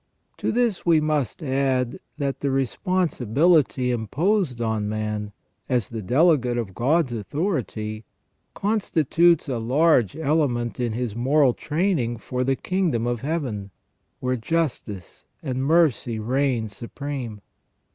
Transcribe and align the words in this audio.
To 0.37 0.51
this 0.51 0.83
we 0.83 0.99
must 0.99 1.43
add, 1.43 1.99
that 2.17 2.39
the 2.39 2.49
responsibility 2.49 3.91
imposed 3.91 4.59
on 4.59 4.89
man, 4.89 5.31
as 5.69 5.89
the 5.89 6.01
delegate 6.01 6.57
of 6.57 6.73
God's 6.73 7.13
authority, 7.13 8.03
constitutes 8.55 9.47
a 9.47 9.59
large 9.59 10.15
element 10.15 10.79
in 10.79 10.93
his 10.93 11.15
moral 11.15 11.53
training 11.53 12.17
for 12.17 12.43
the 12.43 12.55
Kingdom 12.55 13.05
of 13.05 13.21
Heaven, 13.21 13.69
where 14.19 14.35
justice 14.37 15.27
and 15.43 15.63
mercy 15.63 16.17
reign 16.17 16.67
supreme. 16.67 17.41